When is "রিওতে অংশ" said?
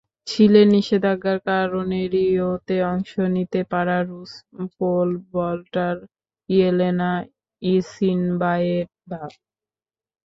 2.13-3.11